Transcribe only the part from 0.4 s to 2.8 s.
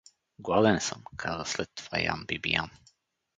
—Гладен съм— каза след това Ян Бибиян.